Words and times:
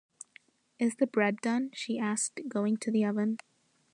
“Is 0.79 0.95
the 0.95 1.05
bread 1.05 1.41
done?” 1.41 1.69
she 1.75 1.99
asked, 1.99 2.39
going 2.49 2.77
to 2.77 2.89
the 2.89 3.05
oven. 3.05 3.37